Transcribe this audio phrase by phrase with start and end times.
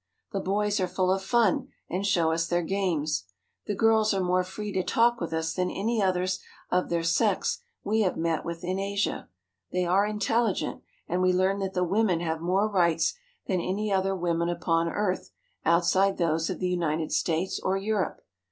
[0.31, 3.25] The boys are full of fun, and show us their games.
[3.67, 6.39] The girls are more free to talk with us than any others
[6.71, 9.29] of their sex we have met with in Asia.
[9.71, 13.13] They are intelligent, and we learn that the women have more rights
[13.45, 15.29] than any other women upon earth
[15.65, 18.23] outside those of the United States or Europe.